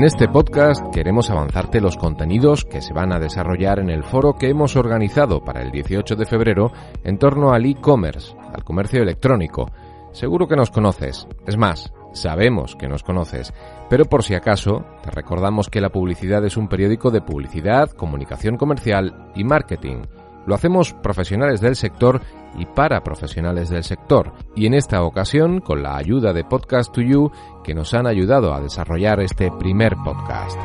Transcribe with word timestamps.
En 0.00 0.06
este 0.06 0.28
podcast 0.28 0.82
queremos 0.94 1.28
avanzarte 1.28 1.78
los 1.78 1.98
contenidos 1.98 2.64
que 2.64 2.80
se 2.80 2.94
van 2.94 3.12
a 3.12 3.18
desarrollar 3.18 3.80
en 3.80 3.90
el 3.90 4.02
foro 4.02 4.38
que 4.38 4.48
hemos 4.48 4.74
organizado 4.74 5.44
para 5.44 5.60
el 5.60 5.70
18 5.70 6.16
de 6.16 6.24
febrero 6.24 6.72
en 7.04 7.18
torno 7.18 7.52
al 7.52 7.66
e-commerce, 7.66 8.34
al 8.50 8.64
comercio 8.64 9.02
electrónico. 9.02 9.70
Seguro 10.12 10.48
que 10.48 10.56
nos 10.56 10.70
conoces. 10.70 11.28
Es 11.46 11.58
más, 11.58 11.92
sabemos 12.14 12.76
que 12.76 12.88
nos 12.88 13.02
conoces. 13.02 13.52
Pero 13.90 14.06
por 14.06 14.22
si 14.22 14.32
acaso, 14.32 14.86
te 15.02 15.10
recordamos 15.10 15.68
que 15.68 15.82
La 15.82 15.90
Publicidad 15.90 16.42
es 16.46 16.56
un 16.56 16.68
periódico 16.68 17.10
de 17.10 17.20
publicidad, 17.20 17.90
comunicación 17.90 18.56
comercial 18.56 19.30
y 19.34 19.44
marketing. 19.44 20.04
Lo 20.46 20.54
hacemos 20.54 20.94
profesionales 20.94 21.60
del 21.60 21.76
sector 21.76 22.22
y 22.58 22.66
para 22.66 23.02
profesionales 23.02 23.70
del 23.70 23.84
sector. 23.84 24.32
Y 24.54 24.66
en 24.66 24.74
esta 24.74 25.02
ocasión, 25.02 25.60
con 25.60 25.82
la 25.82 25.96
ayuda 25.96 26.32
de 26.32 26.44
Podcast 26.44 26.92
to 26.92 27.00
You, 27.00 27.30
que 27.62 27.74
nos 27.74 27.94
han 27.94 28.06
ayudado 28.06 28.52
a 28.52 28.60
desarrollar 28.60 29.20
este 29.20 29.50
primer 29.50 29.94
podcast. 30.04 30.58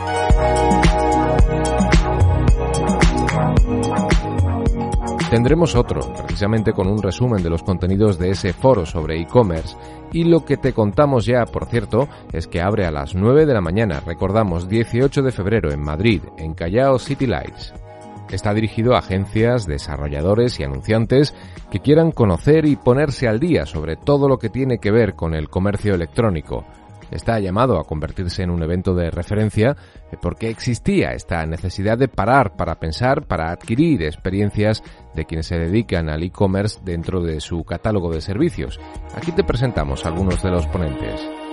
Tendremos 5.29 5.75
otro, 5.75 6.01
precisamente 6.13 6.71
con 6.71 6.87
un 6.87 7.01
resumen 7.01 7.41
de 7.41 7.49
los 7.49 7.63
contenidos 7.63 8.17
de 8.19 8.29
ese 8.29 8.53
foro 8.53 8.85
sobre 8.85 9.19
e-commerce. 9.19 9.75
Y 10.13 10.23
lo 10.23 10.45
que 10.45 10.55
te 10.55 10.71
contamos 10.71 11.25
ya, 11.25 11.45
por 11.45 11.65
cierto, 11.65 12.07
es 12.31 12.47
que 12.47 12.61
abre 12.61 12.85
a 12.85 12.91
las 12.91 13.15
9 13.15 13.45
de 13.45 13.53
la 13.53 13.59
mañana, 13.59 14.01
recordamos 14.05 14.69
18 14.69 15.23
de 15.23 15.31
febrero 15.31 15.71
en 15.71 15.81
Madrid, 15.81 16.21
en 16.37 16.53
Callao 16.53 16.99
City 16.99 17.25
Lights. 17.25 17.73
Está 18.29 18.53
dirigido 18.53 18.95
a 18.95 18.99
agencias, 18.99 19.67
desarrolladores 19.67 20.59
y 20.59 20.63
anunciantes 20.63 21.35
que 21.71 21.79
quieran 21.79 22.11
conocer 22.11 22.65
y 22.65 22.75
ponerse 22.75 23.27
al 23.27 23.39
día 23.39 23.65
sobre 23.65 23.95
todo 23.95 24.27
lo 24.27 24.37
que 24.37 24.49
tiene 24.49 24.79
que 24.79 24.91
ver 24.91 25.13
con 25.13 25.35
el 25.35 25.49
comercio 25.49 25.93
electrónico. 25.93 26.65
Está 27.11 27.39
llamado 27.39 27.79
a 27.79 27.83
convertirse 27.83 28.43
en 28.43 28.49
un 28.49 28.63
evento 28.63 28.95
de 28.95 29.11
referencia 29.11 29.75
porque 30.21 30.49
existía 30.49 31.11
esta 31.11 31.45
necesidad 31.45 31.97
de 31.97 32.07
parar 32.07 32.55
para 32.55 32.75
pensar, 32.75 33.27
para 33.27 33.51
adquirir 33.51 34.03
experiencias 34.03 34.83
de 35.13 35.25
quienes 35.25 35.45
se 35.47 35.57
dedican 35.57 36.09
al 36.09 36.23
e-commerce 36.23 36.79
dentro 36.83 37.21
de 37.21 37.39
su 37.41 37.63
catálogo 37.63 38.11
de 38.11 38.21
servicios. 38.21 38.79
Aquí 39.15 39.31
te 39.31 39.43
presentamos 39.43 40.05
algunos 40.05 40.41
de 40.41 40.51
los 40.51 40.65
ponentes. 40.67 41.44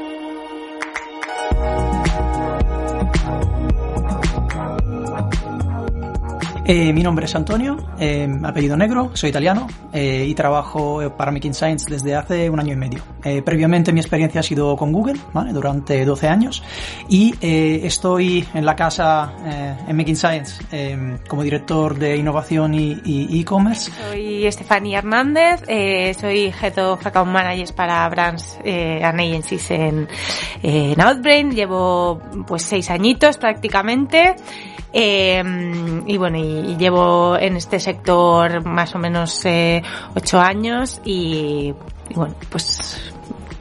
Eh, 6.65 6.93
mi 6.93 7.03
nombre 7.03 7.25
es 7.25 7.35
Antonio, 7.35 7.77
eh, 7.99 8.29
apellido 8.45 8.77
negro, 8.77 9.11
soy 9.15 9.31
italiano 9.31 9.67
eh, 9.93 10.25
y 10.29 10.33
trabajo 10.35 11.01
para 11.17 11.33
Making 11.33 11.55
Science 11.55 11.91
desde 11.91 12.15
hace 12.15 12.49
un 12.49 12.61
año 12.61 12.73
y 12.73 12.77
medio. 12.77 13.03
Eh, 13.25 13.43
previamente 13.43 13.93
mi 13.93 13.99
experiencia 13.99 14.41
ha 14.41 14.45
sido 14.45 14.77
con 14.77 14.93
Google 14.93 15.19
¿vale? 15.33 15.53
durante 15.53 16.05
12 16.05 16.29
años 16.29 16.63
y 17.09 17.35
eh, 17.41 17.81
estoy 17.83 18.47
en 18.55 18.65
la 18.65 18.77
casa 18.77 19.33
eh, 19.45 19.77
en 19.89 19.97
Making 19.97 20.17
Science 20.17 20.63
eh, 20.71 21.19
como 21.29 21.43
director 21.43 21.99
de 21.99 22.17
innovación 22.17 22.75
y 22.75 23.41
e-commerce. 23.41 23.91
soy 24.11 24.47
Estefanía 24.47 24.99
Hernández, 24.99 25.65
eh, 25.67 26.15
soy 26.15 26.53
Head 26.63 26.79
of 26.79 27.05
Account 27.05 27.33
Managers 27.33 27.73
para 27.73 28.09
Brands 28.09 28.61
eh, 28.65 29.01
and 29.03 29.19
Agencies 29.19 29.69
en, 29.73 30.09
en 30.63 31.01
Outbrain, 31.01 31.51
llevo 31.51 32.21
pues 32.47 32.63
seis 32.63 32.89
añitos 32.89 33.37
prácticamente. 33.37 34.37
Eh, 34.95 35.43
y 36.07 36.17
bueno, 36.19 36.37
y, 36.39 36.52
llevo 36.77 37.37
en 37.37 37.57
este 37.57 37.81
sector 37.81 38.65
más 38.65 38.95
o 38.95 38.99
menos 38.99 39.45
eh, 39.45 39.83
ocho 40.15 40.41
años 40.41 41.01
y, 41.05 41.75
y 42.09 42.15
bueno, 42.15 42.35
pues 42.51 43.01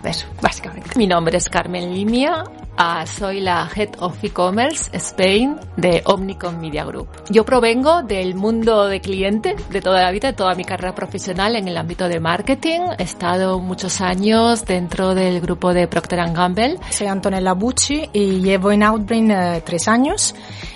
eso, 0.03 0.27
básicamente. 0.41 0.91
Mi 0.97 1.07
nombre 1.07 1.37
es 1.37 1.49
Carmen 1.49 1.93
Limia, 1.93 2.43
ah, 2.77 3.05
soy 3.05 3.41
la 3.41 3.69
Head 3.73 3.95
of 3.99 4.23
E-Commerce 4.23 4.89
Spain 4.93 5.57
de 5.77 6.01
Omnicom 6.05 6.59
Media 6.59 6.83
Group. 6.85 7.07
Yo 7.29 7.45
provengo 7.45 8.03
del 8.03 8.35
mundo 8.35 8.87
de 8.87 9.01
cliente 9.01 9.55
de 9.69 9.81
toda 9.81 10.01
la 10.01 10.11
vida, 10.11 10.29
de 10.29 10.33
toda 10.33 10.55
mi 10.55 10.63
carrera 10.63 10.95
profesional 10.95 11.55
en 11.55 11.67
el 11.67 11.77
ámbito 11.77 12.07
de 12.07 12.19
marketing. 12.19 12.81
He 12.97 13.03
estado 13.03 13.59
muchos 13.59 14.01
años 14.01 14.65
dentro 14.65 15.15
del 15.15 15.41
grupo 15.41 15.73
de 15.73 15.87
Procter 15.87 16.19
Gamble. 16.33 16.77
Soy 16.89 17.07
Antonella 17.07 17.53
Bucci 17.53 18.09
y 18.13 18.41
llevo 18.41 18.71
en 18.71 18.83
Outbrain 18.83 19.31
eh, 19.31 19.61
tres 19.65 19.87
años 19.87 20.35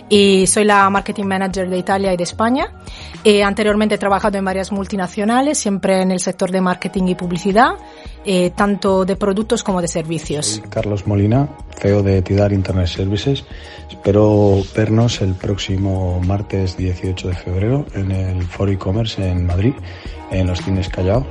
y 0.10 0.46
soy 0.48 0.66
la 0.66 0.90
marketing 0.90 1.26
manager 1.26 1.70
de 1.70 1.78
Italia 1.78 2.14
y 2.14 2.18
de 2.18 2.24
España. 2.24 2.72
Eh, 3.24 3.44
anteriormente 3.44 3.96
he 3.96 3.98
trabajado 3.98 4.38
en 4.38 4.46
varias 4.46 4.72
multinacionales, 4.72 5.58
siempre 5.58 6.02
en 6.02 6.12
el 6.12 6.20
sector 6.20 6.52
de 6.52 6.62
marketing 6.62 7.08
y 7.08 7.16
publicidad, 7.16 7.72
eh, 8.24 8.52
tanto 8.52 9.06
de 9.06 9.16
productos 9.16 9.64
como 9.64 9.82
de 9.82 9.88
servicios. 9.88 10.46
Soy 10.46 10.70
Carlos 10.70 11.08
Molina, 11.08 11.50
CEO 11.86 12.02
de 12.02 12.22
Tidar 12.24 12.52
Internet 12.52 12.88
Services. 12.88 13.46
Espero 13.90 14.58
vernos 14.76 15.22
el 15.22 15.36
próximo 15.36 16.20
martes 16.26 16.78
18 16.78 17.28
de 17.28 17.36
febrero 17.36 17.86
en 17.94 18.12
el 18.12 18.42
Foro 18.42 18.72
e-commerce 18.72 19.30
en 19.30 19.46
Madrid, 19.46 19.74
en 20.32 20.48
los 20.48 20.62
cines 20.62 20.90
Callao. 20.90 21.24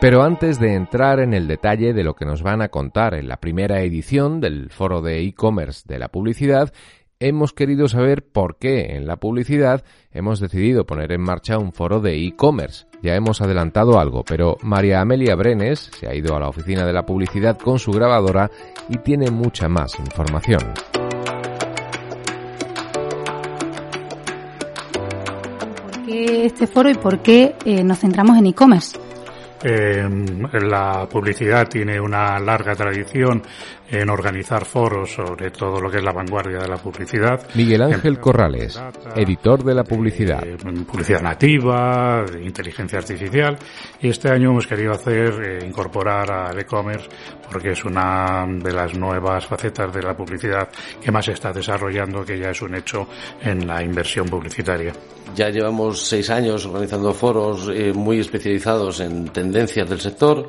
Pero 0.00 0.24
antes 0.24 0.58
de 0.58 0.74
entrar 0.74 1.20
en 1.20 1.34
el 1.34 1.46
detalle 1.46 1.92
de 1.92 2.02
lo 2.02 2.16
que 2.16 2.24
nos 2.24 2.42
van 2.42 2.62
a 2.62 2.68
contar 2.68 3.14
en 3.14 3.28
la 3.28 3.36
primera 3.36 3.82
edición 3.82 4.40
del 4.40 4.68
foro 4.70 5.02
de 5.02 5.20
e-commerce 5.20 5.84
de 5.86 6.00
la 6.00 6.08
publicidad, 6.08 6.72
hemos 7.20 7.52
querido 7.52 7.86
saber 7.86 8.26
por 8.26 8.58
qué 8.58 8.96
en 8.96 9.06
la 9.06 9.18
publicidad 9.18 9.84
hemos 10.10 10.40
decidido 10.40 10.84
poner 10.84 11.12
en 11.12 11.20
marcha 11.20 11.58
un 11.58 11.72
foro 11.72 12.00
de 12.00 12.26
e-commerce. 12.26 12.91
Ya 13.02 13.16
hemos 13.16 13.40
adelantado 13.40 13.98
algo, 13.98 14.22
pero 14.22 14.56
María 14.62 15.00
Amelia 15.00 15.34
Brenes 15.34 15.90
se 15.98 16.08
ha 16.08 16.14
ido 16.14 16.36
a 16.36 16.40
la 16.40 16.48
oficina 16.48 16.86
de 16.86 16.92
la 16.92 17.04
publicidad 17.04 17.58
con 17.58 17.80
su 17.80 17.90
grabadora 17.90 18.48
y 18.88 18.98
tiene 18.98 19.28
mucha 19.28 19.68
más 19.68 19.98
información. 19.98 20.60
¿Por 25.82 26.06
qué 26.06 26.46
este 26.46 26.68
foro 26.68 26.90
y 26.90 26.94
por 26.94 27.18
qué 27.22 27.56
eh, 27.64 27.82
nos 27.82 27.98
centramos 27.98 28.38
en 28.38 28.46
e-commerce? 28.46 28.96
Eh, 29.64 30.08
la 30.62 31.06
publicidad 31.08 31.68
tiene 31.68 32.00
una 32.00 32.38
larga 32.38 32.74
tradición 32.74 33.42
en 33.88 34.08
organizar 34.08 34.64
foros 34.64 35.12
sobre 35.12 35.50
todo 35.50 35.78
lo 35.80 35.90
que 35.90 35.98
es 35.98 36.02
la 36.02 36.12
vanguardia 36.12 36.58
de 36.58 36.68
la 36.68 36.78
publicidad. 36.78 37.46
Miguel 37.54 37.82
Ángel 37.82 38.18
Corrales, 38.18 38.80
editor 39.14 39.62
de 39.62 39.74
la 39.74 39.84
publicidad. 39.84 40.42
Eh, 40.46 40.56
publicidad 40.90 41.20
nativa, 41.20 42.24
de 42.24 42.42
inteligencia 42.42 42.98
artificial. 42.98 43.58
Y 44.00 44.08
este 44.08 44.30
año 44.30 44.50
hemos 44.50 44.66
querido 44.66 44.92
hacer, 44.92 45.34
eh, 45.42 45.66
incorporar 45.66 46.30
al 46.30 46.58
e-commerce 46.58 47.08
porque 47.50 47.72
es 47.72 47.84
una 47.84 48.46
de 48.48 48.72
las 48.72 48.94
nuevas 48.94 49.46
facetas 49.46 49.92
de 49.92 50.02
la 50.02 50.16
publicidad 50.16 50.70
que 51.02 51.12
más 51.12 51.26
se 51.26 51.32
está 51.32 51.52
desarrollando, 51.52 52.24
que 52.24 52.38
ya 52.38 52.50
es 52.50 52.62
un 52.62 52.74
hecho 52.74 53.06
en 53.42 53.66
la 53.66 53.82
inversión 53.82 54.26
publicitaria. 54.26 54.92
Ya 55.34 55.48
llevamos 55.50 56.02
seis 56.02 56.28
años 56.30 56.66
organizando 56.66 57.12
foros 57.14 57.70
eh, 57.74 57.92
muy 57.92 58.20
especializados 58.20 59.00
en 59.00 59.28
tendencias 59.28 59.88
del 59.88 60.00
sector 60.00 60.48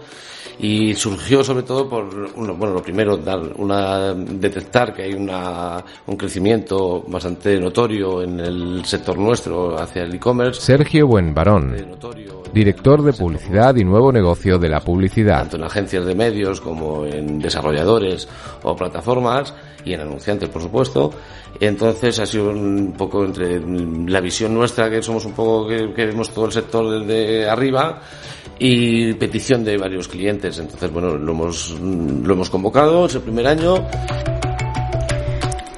y 0.59 0.93
surgió 0.93 1.43
sobre 1.43 1.63
todo 1.63 1.89
por 1.89 2.05
uno, 2.35 2.55
bueno 2.55 2.73
lo 2.73 2.81
primero 2.81 3.17
dar 3.17 3.39
una 3.57 4.13
detectar 4.13 4.93
que 4.93 5.03
hay 5.03 5.13
una, 5.13 5.83
un 6.07 6.15
crecimiento 6.15 7.03
bastante 7.07 7.59
notorio 7.59 8.21
en 8.21 8.39
el 8.39 8.85
sector 8.85 9.17
nuestro 9.17 9.79
hacia 9.79 10.03
el 10.03 10.15
e-commerce 10.15 10.61
Sergio 10.61 11.07
Buenvarón, 11.07 11.75
director 12.53 13.01
de 13.01 13.13
publicidad 13.13 13.75
y 13.75 13.83
nuevo 13.83 14.11
negocio 14.11 14.57
de 14.59 14.69
la 14.69 14.79
publicidad. 14.79 15.39
tanto 15.39 15.57
en 15.57 15.63
agencias 15.63 16.05
de 16.05 16.15
medios 16.15 16.61
como 16.61 17.05
en 17.05 17.39
desarrolladores 17.39 18.27
o 18.61 18.75
plataformas 18.75 19.53
y 19.85 19.93
en 19.93 20.01
anunciantes 20.01 20.49
por 20.49 20.61
supuesto 20.61 21.11
entonces 21.59 22.19
ha 22.19 22.25
sido 22.25 22.49
un 22.49 22.93
poco 22.97 23.25
entre 23.25 23.59
la 24.07 24.21
visión 24.21 24.53
nuestra 24.53 24.72
que 24.75 25.01
somos 25.01 25.25
un 25.25 25.33
poco 25.33 25.67
que, 25.67 25.93
que 25.93 26.05
vemos 26.05 26.29
todo 26.29 26.45
el 26.45 26.51
sector 26.51 26.99
desde 26.99 27.49
arriba 27.49 28.01
y 28.59 29.13
petición 29.13 29.63
de 29.63 29.77
varios 29.77 30.07
clientes 30.07 30.57
entonces 30.59 30.91
bueno 30.91 31.15
lo 31.17 31.31
hemos 31.31 31.71
lo 31.79 32.33
hemos 32.33 32.49
convocado 32.49 33.05
es 33.05 33.15
el 33.15 33.21
primer 33.21 33.47
año 33.47 33.85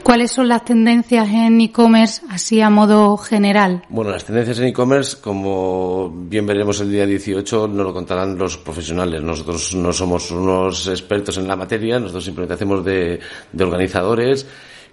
¿Cuáles 0.06 0.34
son 0.34 0.48
las 0.48 0.64
tendencias 0.64 1.28
en 1.30 1.60
e-commerce 1.62 2.22
así 2.30 2.62
a 2.62 2.70
modo 2.70 3.18
general? 3.18 3.82
Bueno, 3.90 4.12
las 4.12 4.24
tendencias 4.24 4.60
en 4.60 4.66
e-commerce, 4.66 5.18
como 5.20 6.14
bien 6.14 6.46
veremos 6.46 6.80
el 6.80 6.92
día 6.92 7.08
18, 7.08 7.68
no 7.68 7.84
lo 7.84 7.92
contarán 7.92 8.38
los 8.38 8.56
profesionales. 8.56 9.24
Nosotros 9.24 9.74
no 9.74 9.92
somos 9.92 10.30
unos 10.30 10.88
expertos 10.90 11.40
en 11.40 11.48
la 11.48 11.56
materia, 11.56 12.00
nosotros 12.00 12.24
simplemente 12.24 12.54
hacemos 12.54 12.86
de, 12.86 13.20
de 13.52 13.64
organizadores 13.64 14.46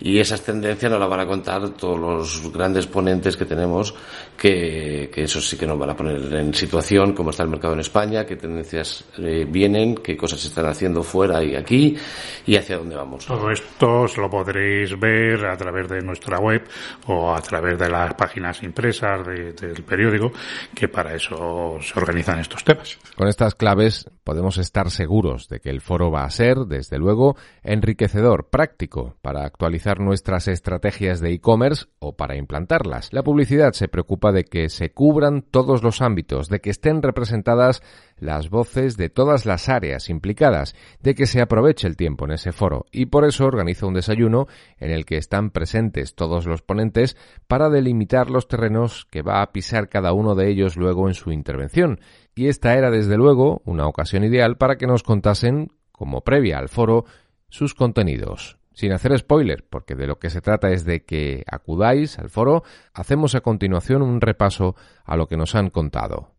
y 0.05 0.19
esas 0.19 0.43
tendencias 0.43 0.91
nos 0.91 0.99
las 0.99 1.09
van 1.09 1.21
a 1.21 1.27
contar 1.27 1.69
todos 1.71 1.99
los 1.99 2.53
grandes 2.53 2.89
ponentes 2.89 3.37
que 3.37 3.45
tenemos, 3.45 3.95
que, 4.37 5.09
que 5.15 5.23
eso 5.23 5.41
sí 5.41 5.57
que 5.57 5.65
nos 5.65 5.79
van 5.79 5.91
a 5.91 5.97
poner 5.97 6.21
en 6.35 6.53
situación, 6.53 7.13
cómo 7.13 7.31
está 7.31 7.45
el 7.45 7.51
mercado 7.51 7.75
en 7.75 7.81
España, 7.81 8.27
qué 8.27 8.35
tendencias 8.35 9.05
eh, 9.19 9.47
vienen, 9.49 9.95
qué 9.95 10.17
cosas 10.17 10.41
se 10.41 10.49
están 10.49 10.67
haciendo 10.67 11.05
fuera 11.05 11.45
y 11.45 11.55
aquí, 11.55 11.97
y 12.45 12.57
hacia 12.57 12.79
dónde 12.79 12.97
vamos. 12.97 13.27
Todo 13.27 13.49
esto 13.53 14.01
os 14.03 14.17
lo 14.17 14.29
podréis 14.29 14.99
ver 14.99 15.47
a 15.47 15.57
través 15.57 15.89
de 15.89 16.01
nuestra 16.01 16.41
web 16.41 16.65
o 17.07 17.33
a 17.33 17.41
través 17.41 17.79
de 17.79 17.89
las 17.89 18.15
páginas 18.15 18.61
impresas 18.65 19.25
del 19.25 19.85
periódico, 19.85 20.33
que 20.75 20.89
para 20.89 21.15
eso 21.15 21.79
se 21.81 21.97
organizan 21.97 22.41
estos 22.41 22.65
temas. 22.65 22.99
Con 23.17 23.29
estas 23.29 23.55
claves 23.55 24.11
podemos 24.25 24.59
estar 24.59 24.91
seguros 24.91 25.49
de 25.49 25.61
que 25.61 25.71
el 25.71 25.81
foro 25.81 26.11
va 26.11 26.25
a 26.25 26.31
ser, 26.31 26.59
desde 26.67 26.99
luego, 26.99 27.37
enriquecedor, 27.63 28.49
práctico, 28.51 29.15
para 29.23 29.45
actualizar 29.45 29.92
nuestras 30.01 30.49
estrategias 30.49 31.21
de 31.21 31.33
e-commerce 31.33 31.87
o 31.99 32.17
para 32.17 32.37
implantarlas. 32.37 33.13
La 33.13 33.23
publicidad 33.23 33.73
se 33.73 33.89
preocupa 33.89 34.33
de 34.33 34.45
que 34.45 34.69
se 34.69 34.93
cubran 34.93 35.43
todos 35.43 35.83
los 35.83 36.01
ámbitos, 36.01 36.49
de 36.49 36.61
que 36.61 36.71
estén 36.71 37.03
representadas 37.03 37.83
las 38.19 38.51
voces 38.51 38.97
de 38.97 39.09
todas 39.09 39.47
las 39.47 39.69
áreas 39.69 40.09
implicadas, 40.09 40.75
de 41.01 41.15
que 41.15 41.27
se 41.27 41.41
aproveche 41.41 41.89
el 41.89 41.97
tiempo 41.97 42.25
en 42.25 42.33
ese 42.33 42.53
foro 42.53 42.87
y 42.93 43.07
por 43.07 43.25
eso 43.25 43.45
organiza 43.45 43.87
un 43.87 43.95
desayuno 43.95 44.47
en 44.79 44.91
el 44.91 45.05
que 45.05 45.17
están 45.17 45.51
presentes 45.51 46.15
todos 46.15 46.47
los 46.47 46.63
ponentes 46.63 47.17
para 47.49 47.69
delimitar 47.69 48.31
los 48.31 48.49
terrenos 48.49 49.07
que 49.11 49.23
va 49.23 49.43
a 49.43 49.53
pisar 49.53 49.89
cada 49.89 50.13
uno 50.13 50.35
de 50.35 50.49
ellos 50.49 50.77
luego 50.77 51.09
en 51.09 51.15
su 51.15 51.33
intervención. 51.33 52.01
Y 52.35 52.49
esta 52.49 52.75
era 52.75 52.91
desde 52.91 53.17
luego 53.17 53.63
una 53.65 53.87
ocasión 53.87 54.25
ideal 54.25 54.57
para 54.57 54.77
que 54.77 54.87
nos 54.87 55.03
contasen, 55.03 55.73
como 55.91 56.23
previa 56.23 56.59
al 56.59 56.69
foro, 56.69 57.05
sus 57.49 57.75
contenidos. 57.75 58.62
Sin 58.75 58.93
hacer 58.93 59.17
spoiler, 59.19 59.65
porque 59.69 59.95
de 59.95 60.07
lo 60.07 60.19
que 60.19 60.31
se 60.31 60.41
trata 60.41 60.71
es 60.71 60.85
de 60.85 61.05
que 61.05 61.45
acudáis 61.51 62.19
al 62.19 62.31
foro, 62.31 62.63
hacemos 62.95 63.35
a 63.35 63.41
continuación 63.41 64.03
un 64.03 64.21
repaso 64.21 64.75
a 65.05 65.17
lo 65.17 65.29
que 65.29 65.37
nos 65.37 65.55
han 65.55 65.71
contado. 65.71 66.33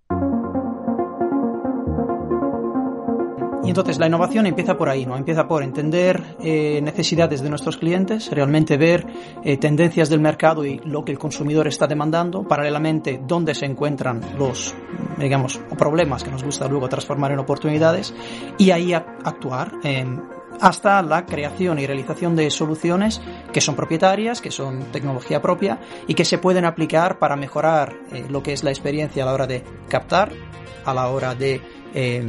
Y 3.64 3.70
entonces 3.70 3.98
la 3.98 4.08
innovación 4.08 4.46
empieza 4.46 4.76
por 4.76 4.90
ahí, 4.90 5.06
¿no? 5.06 5.16
Empieza 5.16 5.48
por 5.48 5.64
entender 5.64 6.22
eh, 6.42 6.82
necesidades 6.82 7.42
de 7.42 7.50
nuestros 7.50 7.78
clientes, 7.78 8.30
realmente 8.30 8.76
ver 8.76 9.06
eh, 9.42 9.56
tendencias 9.56 10.10
del 10.10 10.20
mercado 10.20 10.66
y 10.66 10.80
lo 10.80 11.06
que 11.06 11.14
el 11.14 11.18
consumidor 11.18 11.68
está 11.68 11.88
demandando, 11.88 12.44
paralelamente 12.44 13.22
dónde 13.26 13.56
se 13.56 13.66
encuentran 13.66 14.20
los, 14.38 14.76
digamos, 15.18 15.62
problemas 15.78 16.26
que 16.26 16.32
nos 16.32 16.44
gusta 16.44 16.68
luego 16.68 16.90
transformar 16.90 17.32
en 17.32 17.40
oportunidades 17.40 18.14
y 18.58 18.72
ahí 18.72 18.94
actuar. 18.94 19.72
en 19.84 20.43
hasta 20.62 21.02
la 21.02 21.26
creación 21.26 21.80
y 21.80 21.86
realización 21.86 22.36
de 22.36 22.50
soluciones 22.50 23.22
que 23.52 23.62
son 23.62 23.76
propietarias, 23.76 24.42
que 24.42 24.52
son 24.52 24.92
tecnología 24.92 25.42
propia 25.42 25.80
y 26.08 26.14
que 26.14 26.26
se 26.26 26.38
pueden 26.38 26.66
aplicar 26.66 27.20
para 27.20 27.36
mejorar 27.36 27.94
eh, 28.12 28.26
lo 28.30 28.44
que 28.44 28.54
es 28.54 28.64
la 28.64 28.72
experiencia 28.72 29.24
a 29.24 29.26
la 29.26 29.34
hora 29.34 29.48
de 29.48 29.64
captar, 29.90 30.32
a 30.86 30.94
la 30.94 31.08
hora 31.08 31.36
de 31.36 31.62
eh, 31.94 32.24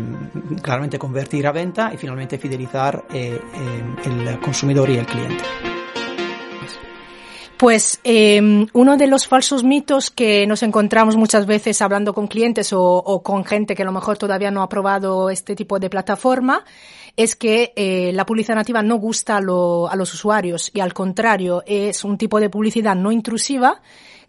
claramente 0.63 0.99
convertir 0.99 1.47
a 1.47 1.53
venta 1.53 1.91
y 1.93 1.97
finalmente 1.97 2.39
fidelizar 2.39 3.05
eh, 3.13 3.41
el 4.05 4.41
consumidor 4.41 4.91
y 4.91 4.99
el 4.99 5.07
cliente. 5.07 5.45
Pues 7.57 8.01
eh, 8.03 8.67
uno 8.73 8.97
de 8.97 9.07
los 9.07 9.29
falsos 9.29 9.63
mitos 9.63 10.11
que 10.11 10.47
nos 10.47 10.63
encontramos 10.63 11.17
muchas 11.17 11.47
veces 11.47 11.81
hablando 11.83 12.13
con 12.13 12.27
clientes 12.27 12.73
o, 12.73 12.83
o, 12.83 13.23
con 13.23 13.45
gente 13.45 13.77
que 13.77 13.83
a 13.83 13.85
lo 13.87 13.93
mejor 13.93 14.19
todavía 14.19 14.51
no 14.51 14.63
ha 14.63 14.69
probado 14.69 15.31
este 15.31 15.55
tipo 15.55 15.79
de 15.79 15.89
plataforma 15.89 16.65
es 17.17 17.37
que 17.37 17.73
eh, 17.77 18.13
la 18.13 18.27
publicidad 18.27 18.57
nativa 18.57 18.83
no 18.83 18.97
gusta 18.97 19.37
a, 19.37 19.41
lo, 19.41 19.89
a 19.89 19.97
los 19.97 20.13
usuarios 20.15 20.71
y 20.75 20.81
al 20.81 20.93
contrario 20.93 21.63
es 21.67 22.05
un 22.05 22.19
tipo 22.19 22.41
de 22.41 22.51
publicidad 22.51 22.97
no 22.97 23.13
intrusiva 23.13 23.81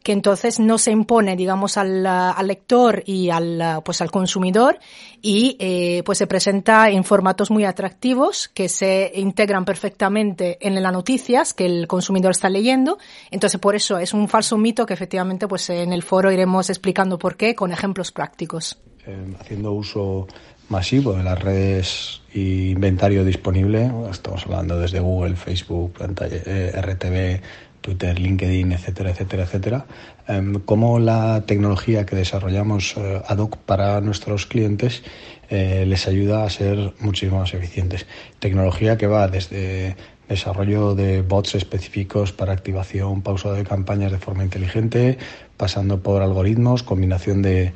que 0.05 0.11
entonces 0.11 0.59
no 0.59 0.77
se 0.77 0.91
impone, 0.91 1.35
digamos, 1.35 1.77
al, 1.77 2.03
lector 2.45 3.01
y 3.07 3.31
al, 3.31 3.81
pues 3.83 4.01
al 4.01 4.11
consumidor 4.11 4.77
y 5.19 5.57
eh, 5.59 6.03
pues 6.05 6.19
se 6.19 6.27
presenta 6.27 6.91
en 6.91 7.03
formatos 7.03 7.49
muy 7.49 7.65
atractivos 7.65 8.47
que 8.47 8.69
se 8.69 9.11
integran 9.15 9.65
perfectamente 9.65 10.59
en 10.61 10.81
las 10.81 10.93
noticias 10.93 11.55
que 11.55 11.65
el 11.65 11.87
consumidor 11.87 12.29
está 12.29 12.49
leyendo. 12.49 12.99
Entonces, 13.31 13.59
por 13.59 13.73
eso 13.73 13.97
es 13.97 14.13
un 14.13 14.27
falso 14.27 14.59
mito 14.59 14.85
que 14.85 14.93
efectivamente 14.93 15.47
pues 15.47 15.71
en 15.71 15.91
el 15.91 16.03
foro 16.03 16.31
iremos 16.31 16.69
explicando 16.69 17.17
por 17.17 17.35
qué 17.35 17.55
con 17.55 17.71
ejemplos 17.71 18.11
prácticos. 18.11 18.77
Eh, 19.07 19.35
haciendo 19.39 19.71
uso 19.71 20.27
masivo 20.69 21.13
de 21.13 21.23
las 21.23 21.39
redes 21.39 22.21
y 22.33 22.71
inventario 22.71 23.23
disponible, 23.23 23.91
estamos 24.11 24.45
hablando 24.45 24.79
desde 24.79 24.99
Google, 24.99 25.35
Facebook, 25.35 25.95
eh, 26.21 26.71
RTV, 26.75 27.41
Twitter, 27.85 28.19
LinkedIn, 28.19 28.71
etcétera, 28.71 29.11
etcétera, 29.11 29.43
etcétera, 29.43 29.85
eh, 30.27 30.53
cómo 30.65 30.97
la 30.97 31.43
tecnología 31.45 32.03
que 32.07 32.15
desarrollamos 32.15 32.95
eh, 32.97 33.21
ad 33.27 33.37
hoc 33.37 33.57
para 33.57 34.01
nuestros 34.01 34.47
clientes 34.47 35.03
eh, 35.49 35.85
les 35.85 36.07
ayuda 36.07 36.45
a 36.45 36.49
ser 36.49 36.93
muchísimo 36.99 37.39
más 37.41 37.53
eficientes. 37.53 38.07
Tecnología 38.39 38.97
que 38.97 39.05
va 39.05 39.27
desde 39.27 39.95
desarrollo 40.27 40.95
de 40.95 41.21
bots 41.21 41.53
específicos 41.53 42.31
para 42.31 42.53
activación, 42.53 43.21
pausa 43.21 43.51
de 43.51 43.63
campañas 43.63 44.11
de 44.11 44.17
forma 44.17 44.43
inteligente, 44.43 45.19
pasando 45.55 46.01
por 46.01 46.23
algoritmos, 46.23 46.81
combinación 46.81 47.43
de 47.43 47.73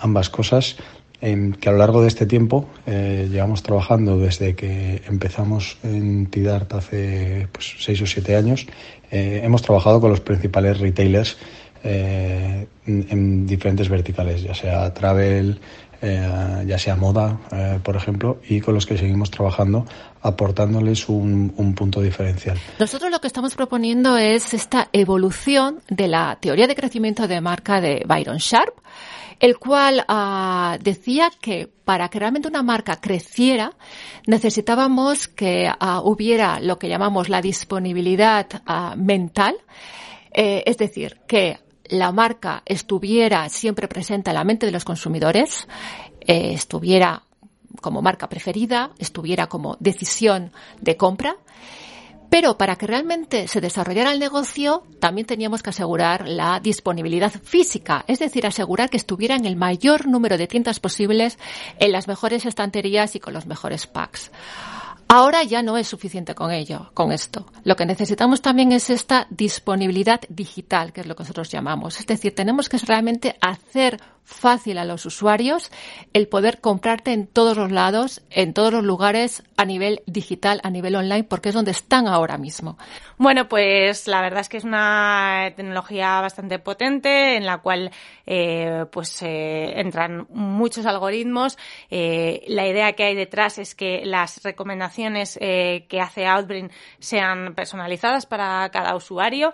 ambas 0.00 0.30
cosas, 0.30 0.76
que 1.22 1.68
a 1.68 1.72
lo 1.72 1.78
largo 1.78 2.02
de 2.02 2.08
este 2.08 2.26
tiempo 2.26 2.68
eh, 2.84 3.28
llevamos 3.30 3.62
trabajando 3.62 4.18
desde 4.18 4.56
que 4.56 5.02
empezamos 5.06 5.78
en 5.84 6.26
Tidart 6.26 6.72
hace 6.74 7.46
pues, 7.52 7.76
seis 7.78 8.02
o 8.02 8.06
siete 8.06 8.34
años. 8.34 8.66
Eh, 9.08 9.40
hemos 9.44 9.62
trabajado 9.62 10.00
con 10.00 10.10
los 10.10 10.20
principales 10.20 10.80
retailers 10.80 11.36
eh, 11.84 12.66
en, 12.86 13.06
en, 13.08 13.46
diferentes 13.46 13.88
verticales, 13.88 14.42
ya 14.42 14.54
sea 14.54 14.92
travel, 14.92 15.60
ya 16.02 16.78
sea 16.78 16.96
moda, 16.96 17.38
por 17.84 17.94
ejemplo, 17.94 18.40
y 18.48 18.60
con 18.60 18.74
los 18.74 18.86
que 18.86 18.98
seguimos 18.98 19.30
trabajando 19.30 19.86
aportándoles 20.20 21.08
un, 21.08 21.54
un, 21.56 21.74
punto 21.76 22.00
diferencial. 22.00 22.58
Nosotros 22.80 23.08
lo 23.12 23.20
que 23.20 23.28
estamos 23.28 23.54
proponiendo 23.54 24.16
es 24.16 24.52
esta 24.52 24.88
evolución 24.92 25.78
de 25.88 26.08
la 26.08 26.38
teoría 26.40 26.66
de 26.66 26.74
crecimiento 26.74 27.28
de 27.28 27.40
marca 27.40 27.80
de 27.80 28.02
Byron 28.04 28.38
Sharp, 28.38 28.74
el 29.40 29.58
cual 29.58 30.04
uh, 30.08 30.82
decía 30.82 31.30
que 31.40 31.68
para 31.84 32.08
que 32.08 32.18
realmente 32.18 32.48
una 32.48 32.62
marca 32.62 33.00
creciera 33.00 33.72
necesitábamos 34.26 35.28
que 35.28 35.68
uh, 35.68 35.98
hubiera 36.08 36.60
lo 36.60 36.78
que 36.78 36.88
llamamos 36.88 37.28
la 37.28 37.40
disponibilidad 37.40 38.46
uh, 38.66 38.96
mental, 38.96 39.56
eh, 40.32 40.62
es 40.66 40.78
decir, 40.78 41.20
que 41.26 41.58
la 41.84 42.10
marca 42.12 42.62
estuviera 42.64 43.48
siempre 43.48 43.88
presente 43.88 44.30
en 44.30 44.36
la 44.36 44.44
mente 44.44 44.66
de 44.66 44.72
los 44.72 44.84
consumidores, 44.84 45.68
eh, 46.20 46.52
estuviera 46.54 47.22
como 47.80 48.02
marca 48.02 48.28
preferida, 48.28 48.90
estuviera 48.98 49.48
como 49.48 49.76
decisión 49.80 50.52
de 50.80 50.96
compra. 50.96 51.36
Pero 52.32 52.56
para 52.56 52.76
que 52.76 52.86
realmente 52.86 53.46
se 53.46 53.60
desarrollara 53.60 54.10
el 54.10 54.18
negocio, 54.18 54.84
también 55.00 55.26
teníamos 55.26 55.62
que 55.62 55.68
asegurar 55.68 56.26
la 56.26 56.60
disponibilidad 56.60 57.30
física, 57.30 58.06
es 58.08 58.20
decir, 58.20 58.46
asegurar 58.46 58.88
que 58.88 58.96
estuviera 58.96 59.36
en 59.36 59.44
el 59.44 59.54
mayor 59.54 60.06
número 60.08 60.38
de 60.38 60.46
tiendas 60.46 60.80
posibles, 60.80 61.38
en 61.78 61.92
las 61.92 62.08
mejores 62.08 62.46
estanterías 62.46 63.16
y 63.16 63.20
con 63.20 63.34
los 63.34 63.44
mejores 63.44 63.86
packs. 63.86 64.30
Ahora 65.14 65.42
ya 65.42 65.60
no 65.60 65.76
es 65.76 65.88
suficiente 65.88 66.34
con 66.34 66.50
ello, 66.50 66.90
con 66.94 67.12
esto. 67.12 67.44
Lo 67.64 67.76
que 67.76 67.84
necesitamos 67.84 68.40
también 68.40 68.72
es 68.72 68.88
esta 68.88 69.26
disponibilidad 69.28 70.22
digital, 70.30 70.94
que 70.94 71.02
es 71.02 71.06
lo 71.06 71.14
que 71.14 71.24
nosotros 71.24 71.50
llamamos. 71.50 72.00
Es 72.00 72.06
decir, 72.06 72.34
tenemos 72.34 72.70
que 72.70 72.78
realmente 72.78 73.36
hacer 73.42 74.00
fácil 74.24 74.78
a 74.78 74.84
los 74.84 75.04
usuarios 75.04 75.70
el 76.12 76.28
poder 76.28 76.60
comprarte 76.60 77.12
en 77.12 77.26
todos 77.26 77.56
los 77.56 77.70
lados, 77.72 78.22
en 78.30 78.54
todos 78.54 78.72
los 78.72 78.84
lugares, 78.84 79.42
a 79.56 79.64
nivel 79.64 80.00
digital, 80.06 80.60
a 80.62 80.70
nivel 80.70 80.96
online, 80.96 81.24
porque 81.24 81.50
es 81.50 81.54
donde 81.54 81.72
están 81.72 82.06
ahora 82.06 82.38
mismo. 82.38 82.78
Bueno, 83.18 83.48
pues 83.48 84.08
la 84.08 84.22
verdad 84.22 84.40
es 84.40 84.48
que 84.48 84.56
es 84.56 84.64
una 84.64 85.52
tecnología 85.54 86.20
bastante 86.20 86.58
potente 86.58 87.36
en 87.36 87.44
la 87.44 87.58
cual 87.58 87.90
eh, 88.26 88.86
pues 88.90 89.20
eh, 89.22 89.80
entran 89.80 90.26
muchos 90.30 90.86
algoritmos. 90.86 91.58
Eh, 91.90 92.44
la 92.48 92.66
idea 92.66 92.92
que 92.94 93.04
hay 93.04 93.14
detrás 93.14 93.58
es 93.58 93.74
que 93.74 94.02
las 94.04 94.42
recomendaciones 94.42 95.01
eh, 95.40 95.86
que 95.88 96.00
hace 96.00 96.26
Outbrain 96.26 96.70
sean 96.98 97.54
personalizadas 97.54 98.26
para 98.26 98.68
cada 98.70 98.94
usuario 98.94 99.52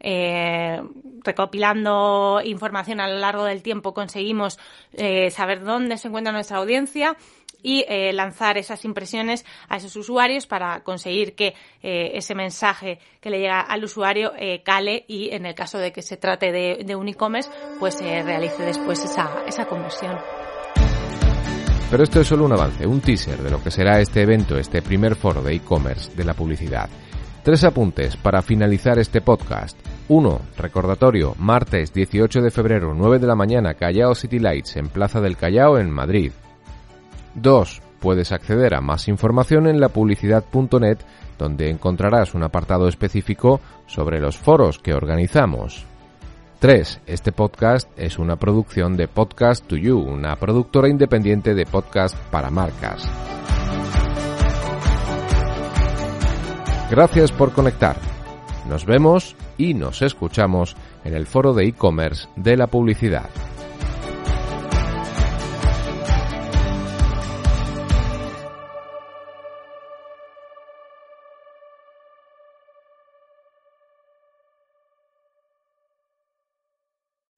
eh, 0.00 0.80
recopilando 1.22 2.40
información 2.42 3.00
a 3.00 3.08
lo 3.08 3.18
largo 3.18 3.44
del 3.44 3.62
tiempo 3.62 3.92
conseguimos 3.92 4.58
eh, 4.94 5.30
saber 5.30 5.62
dónde 5.62 5.98
se 5.98 6.08
encuentra 6.08 6.32
nuestra 6.32 6.56
audiencia 6.56 7.16
y 7.62 7.84
eh, 7.88 8.12
lanzar 8.12 8.58
esas 8.58 8.84
impresiones 8.84 9.44
a 9.68 9.76
esos 9.76 9.94
usuarios 9.96 10.46
para 10.46 10.82
conseguir 10.82 11.34
que 11.34 11.54
eh, 11.82 12.12
ese 12.14 12.34
mensaje 12.34 12.98
que 13.20 13.30
le 13.30 13.38
llega 13.38 13.60
al 13.60 13.84
usuario 13.84 14.32
eh, 14.36 14.62
cale 14.62 15.04
y 15.08 15.30
en 15.34 15.46
el 15.46 15.54
caso 15.54 15.78
de 15.78 15.92
que 15.92 16.02
se 16.02 16.16
trate 16.16 16.52
de, 16.52 16.96
un 16.96 17.08
e-commerce, 17.08 17.50
pues 17.78 17.94
se 17.94 18.22
realice 18.22 18.62
después 18.62 19.04
esa, 19.04 19.44
esa 19.46 19.66
conversión. 19.66 20.18
Pero 21.90 22.04
esto 22.04 22.20
es 22.20 22.28
solo 22.28 22.44
un 22.44 22.52
avance, 22.52 22.86
un 22.86 23.00
teaser 23.00 23.42
de 23.42 23.50
lo 23.50 23.60
que 23.60 23.72
será 23.72 23.98
este 23.98 24.22
evento, 24.22 24.56
este 24.56 24.80
primer 24.80 25.16
foro 25.16 25.42
de 25.42 25.54
e-commerce 25.56 26.14
de 26.14 26.22
la 26.22 26.34
publicidad. 26.34 26.88
Tres 27.42 27.64
apuntes 27.64 28.16
para 28.16 28.42
finalizar 28.42 28.98
este 29.00 29.20
podcast. 29.20 29.76
1. 30.06 30.40
Recordatorio, 30.56 31.34
martes 31.38 31.92
18 31.92 32.42
de 32.42 32.50
febrero, 32.52 32.94
9 32.94 33.18
de 33.18 33.26
la 33.26 33.34
mañana, 33.34 33.74
Callao 33.74 34.14
City 34.14 34.38
Lights, 34.38 34.76
en 34.76 34.88
Plaza 34.88 35.20
del 35.20 35.36
Callao, 35.36 35.78
en 35.78 35.90
Madrid. 35.90 36.30
2. 37.34 37.82
Puedes 37.98 38.30
acceder 38.30 38.74
a 38.74 38.80
más 38.80 39.08
información 39.08 39.66
en 39.66 39.80
lapublicidad.net, 39.80 40.98
donde 41.38 41.70
encontrarás 41.70 42.34
un 42.34 42.44
apartado 42.44 42.86
específico 42.86 43.60
sobre 43.86 44.20
los 44.20 44.38
foros 44.38 44.78
que 44.78 44.94
organizamos. 44.94 45.89
3. 46.60 47.00
Este 47.06 47.32
podcast 47.32 47.88
es 47.96 48.18
una 48.18 48.36
producción 48.36 48.94
de 48.94 49.08
Podcast 49.08 49.66
to 49.66 49.76
You, 49.76 49.98
una 49.98 50.36
productora 50.36 50.90
independiente 50.90 51.54
de 51.54 51.64
podcast 51.64 52.14
para 52.30 52.50
marcas. 52.50 53.02
Gracias 56.90 57.32
por 57.32 57.52
conectar. 57.52 57.96
Nos 58.68 58.84
vemos 58.84 59.36
y 59.56 59.72
nos 59.72 60.02
escuchamos 60.02 60.76
en 61.02 61.14
el 61.14 61.26
foro 61.26 61.54
de 61.54 61.64
e-commerce 61.64 62.28
de 62.36 62.58
la 62.58 62.66
publicidad. 62.66 63.30